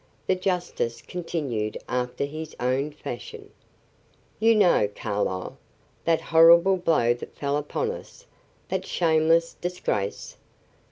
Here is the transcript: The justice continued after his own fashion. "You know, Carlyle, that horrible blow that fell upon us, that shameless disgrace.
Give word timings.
The 0.25 0.33
justice 0.33 0.99
continued 0.99 1.77
after 1.87 2.25
his 2.25 2.55
own 2.59 2.89
fashion. 2.89 3.51
"You 4.39 4.55
know, 4.55 4.89
Carlyle, 4.95 5.59
that 6.05 6.21
horrible 6.21 6.77
blow 6.77 7.13
that 7.13 7.35
fell 7.35 7.55
upon 7.55 7.91
us, 7.91 8.25
that 8.69 8.83
shameless 8.83 9.53
disgrace. 9.61 10.37